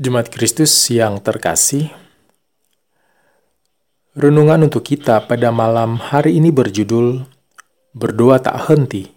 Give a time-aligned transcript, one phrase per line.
[0.00, 1.92] Jemaat Kristus yang terkasih,
[4.16, 7.28] renungan untuk kita pada malam hari ini berjudul
[7.92, 9.12] Berdoa Tak Henti.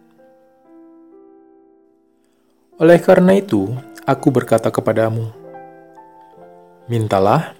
[2.80, 3.76] Oleh karena itu,
[4.08, 5.28] aku berkata kepadamu,
[6.88, 7.58] mintalah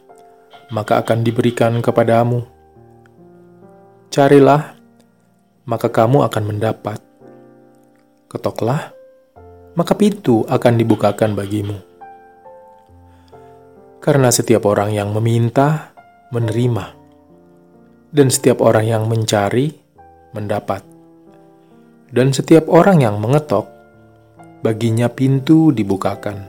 [0.68, 2.44] maka akan diberikan kepadamu.
[4.12, 4.76] Carilah,
[5.64, 7.00] maka kamu akan mendapat.
[8.28, 8.92] Ketoklah,
[9.72, 11.80] maka pintu akan dibukakan bagimu.
[14.04, 15.92] Karena setiap orang yang meminta,
[16.32, 16.96] menerima.
[18.08, 19.72] Dan setiap orang yang mencari,
[20.32, 20.84] mendapat.
[22.08, 23.68] Dan setiap orang yang mengetok,
[24.64, 26.48] baginya pintu dibukakan.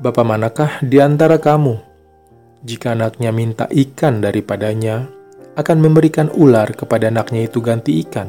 [0.00, 1.89] Bapak manakah di antara kamu
[2.60, 5.08] jika anaknya minta ikan daripadanya,
[5.56, 8.28] akan memberikan ular kepada anaknya itu ganti ikan.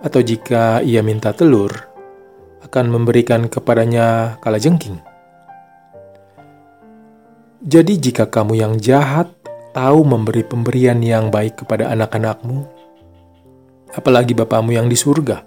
[0.00, 1.72] Atau jika ia minta telur,
[2.64, 4.96] akan memberikan kepadanya kalajengking.
[7.66, 9.32] Jadi jika kamu yang jahat
[9.76, 12.64] tahu memberi pemberian yang baik kepada anak-anakmu,
[13.92, 15.44] apalagi Bapamu yang di surga,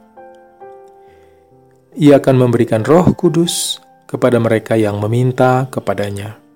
[1.97, 6.48] ia akan memberikan roh kudus kepada mereka yang meminta kepadanya.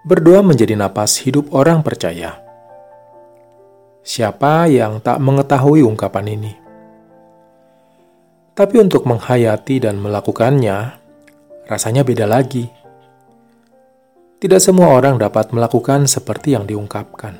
[0.00, 2.40] Berdoa menjadi napas hidup orang percaya.
[4.00, 6.52] Siapa yang tak mengetahui ungkapan ini?
[8.56, 10.96] Tapi untuk menghayati dan melakukannya,
[11.68, 12.64] rasanya beda lagi.
[14.40, 17.36] Tidak semua orang dapat melakukan seperti yang diungkapkan.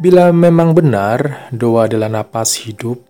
[0.00, 3.04] Bila memang benar doa adalah napas hidup,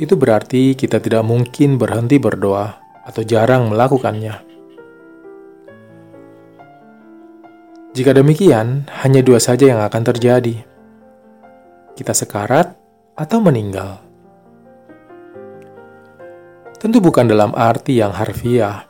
[0.00, 4.47] itu berarti kita tidak mungkin berhenti berdoa atau jarang melakukannya.
[7.96, 10.60] Jika demikian, hanya dua saja yang akan terjadi.
[11.96, 12.76] Kita sekarat
[13.16, 13.98] atau meninggal.
[16.78, 18.86] Tentu bukan dalam arti yang harfiah.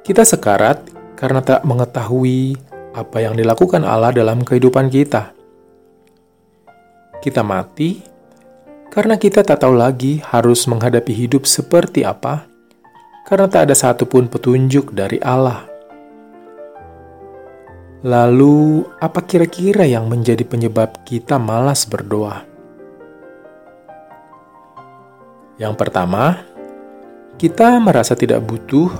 [0.00, 0.86] Kita sekarat
[1.18, 2.56] karena tak mengetahui
[2.96, 5.36] apa yang dilakukan Allah dalam kehidupan kita.
[7.20, 8.00] Kita mati
[8.88, 12.48] karena kita tak tahu lagi harus menghadapi hidup seperti apa,
[13.28, 15.75] karena tak ada satupun petunjuk dari Allah.
[18.06, 22.46] Lalu, apa kira-kira yang menjadi penyebab kita malas berdoa?
[25.58, 26.38] Yang pertama,
[27.34, 28.94] kita merasa tidak butuh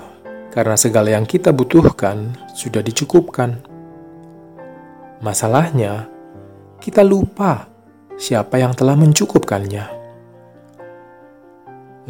[0.50, 3.62] karena segala yang kita butuhkan sudah dicukupkan.
[5.22, 6.10] Masalahnya,
[6.82, 7.70] kita lupa
[8.18, 9.86] siapa yang telah mencukupkannya.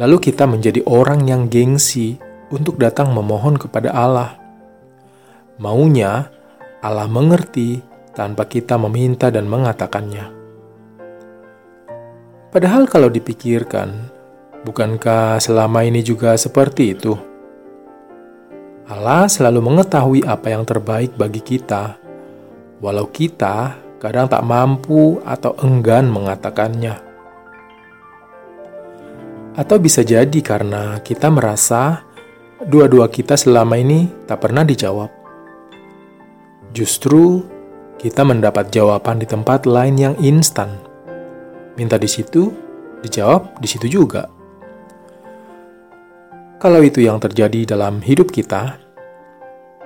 [0.01, 2.17] Lalu kita menjadi orang yang gengsi
[2.49, 4.33] untuk datang memohon kepada Allah.
[5.61, 6.33] Maunya
[6.87, 7.83] Allah mengerti
[8.15, 10.31] tanpa kita meminta dan mengatakannya.
[12.47, 14.07] Padahal kalau dipikirkan,
[14.63, 17.11] bukankah selama ini juga seperti itu?
[18.87, 21.99] Allah selalu mengetahui apa yang terbaik bagi kita,
[22.79, 27.03] walau kita kadang tak mampu atau enggan mengatakannya.
[29.59, 32.07] Atau bisa jadi karena kita merasa
[32.63, 35.16] dua-dua kita selama ini tak pernah dijawab.
[36.71, 37.43] Justru
[37.97, 40.77] kita mendapat jawaban di tempat lain yang instan.
[41.77, 42.53] Minta di situ,
[43.01, 44.29] dijawab di situ juga.
[46.57, 48.81] Kalau itu yang terjadi dalam hidup kita,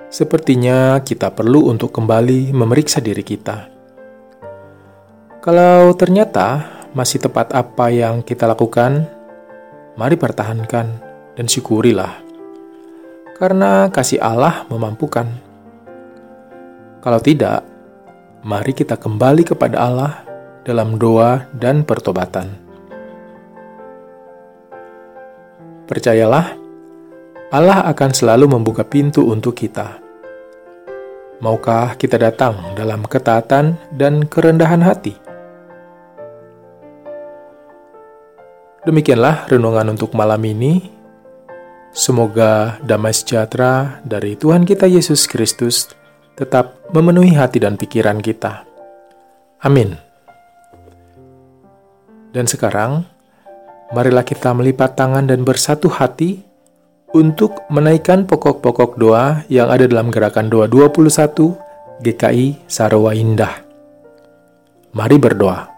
[0.08, 3.68] sepertinya kita perlu untuk kembali memeriksa diri kita.
[5.42, 9.04] Kalau ternyata masih tepat apa yang kita lakukan,
[9.98, 10.86] mari pertahankan
[11.34, 12.22] dan syukurilah.
[13.36, 15.41] Karena kasih Allah memampukan.
[17.02, 17.66] Kalau tidak,
[18.46, 20.22] mari kita kembali kepada Allah
[20.62, 22.46] dalam doa dan pertobatan.
[25.90, 26.54] Percayalah,
[27.50, 29.98] Allah akan selalu membuka pintu untuk kita.
[31.42, 35.18] Maukah kita datang dalam ketaatan dan kerendahan hati?
[38.86, 40.86] Demikianlah renungan untuk malam ini.
[41.90, 45.90] Semoga damai sejahtera dari Tuhan kita Yesus Kristus
[46.36, 48.64] tetap memenuhi hati dan pikiran kita.
[49.62, 49.94] Amin.
[52.32, 53.04] Dan sekarang,
[53.92, 56.40] marilah kita melipat tangan dan bersatu hati
[57.12, 63.54] untuk menaikkan pokok-pokok doa yang ada dalam gerakan doa 21 GKI Sarawak Indah.
[64.96, 65.68] Mari berdoa.